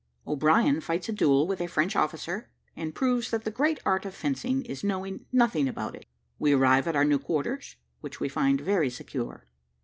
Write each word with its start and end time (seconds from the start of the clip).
O'BRIEN 0.25 0.81
FIGHTS 0.81 1.09
A 1.09 1.11
DUEL 1.11 1.45
WITH 1.45 1.61
A 1.61 1.67
FRENCH 1.67 1.95
OFFICER, 1.95 2.49
AND 2.75 2.95
PROVES 2.95 3.29
THAT 3.29 3.43
THE 3.43 3.51
GREAT 3.51 3.79
ART 3.85 4.03
OF 4.03 4.15
FENCING 4.15 4.65
IS 4.65 4.83
KNOWING 4.83 5.27
NOTHING 5.31 5.67
ABOUT 5.67 5.93
IT 5.95 6.07
WE 6.39 6.53
ARRIVE 6.53 6.87
AT 6.87 6.95
OUR 6.95 7.05
NEW 7.05 7.19
QUARTERS, 7.19 7.75
WHICH 7.99 8.19
WE 8.19 8.27
FIND 8.27 8.61
VERY 8.61 8.89
SECURE. 8.89 9.45